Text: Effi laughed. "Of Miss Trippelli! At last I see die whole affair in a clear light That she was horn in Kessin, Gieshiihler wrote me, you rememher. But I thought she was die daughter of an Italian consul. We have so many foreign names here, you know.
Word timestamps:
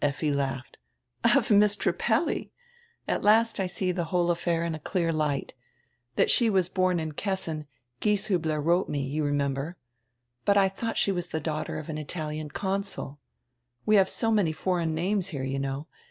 Effi 0.03 0.31
laughed. 0.31 0.77
"Of 1.23 1.51
Miss 1.51 1.75
Trippelli! 1.75 2.49
At 3.07 3.21
last 3.21 3.59
I 3.59 3.67
see 3.67 3.91
die 3.91 4.01
whole 4.01 4.31
affair 4.31 4.63
in 4.63 4.73
a 4.73 4.79
clear 4.79 5.11
light 5.11 5.53
That 6.15 6.31
she 6.31 6.49
was 6.49 6.71
horn 6.75 6.99
in 6.99 7.11
Kessin, 7.11 7.67
Gieshiihler 8.01 8.59
wrote 8.65 8.89
me, 8.89 9.03
you 9.05 9.23
rememher. 9.23 9.75
But 10.43 10.57
I 10.57 10.69
thought 10.69 10.97
she 10.97 11.11
was 11.11 11.27
die 11.27 11.37
daughter 11.37 11.77
of 11.77 11.87
an 11.87 11.99
Italian 11.99 12.49
consul. 12.49 13.19
We 13.85 13.95
have 13.97 14.09
so 14.09 14.31
many 14.31 14.51
foreign 14.53 14.95
names 14.95 15.27
here, 15.27 15.43
you 15.43 15.59
know. 15.59 15.85